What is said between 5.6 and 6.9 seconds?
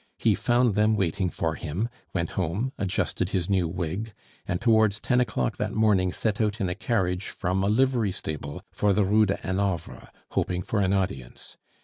morning set out in a